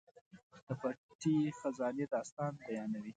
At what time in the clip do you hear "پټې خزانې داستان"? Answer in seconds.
0.81-2.51